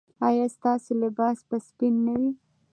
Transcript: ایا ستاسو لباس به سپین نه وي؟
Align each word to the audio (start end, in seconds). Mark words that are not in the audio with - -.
ایا 0.27 0.45
ستاسو 0.55 0.91
لباس 1.03 1.37
به 1.47 1.57
سپین 1.67 1.95
نه 2.05 2.13
وي؟ 2.21 2.31